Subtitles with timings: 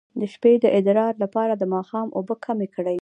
[0.19, 2.97] د شپې د ادرار لپاره د ماښام اوبه کمې کړئ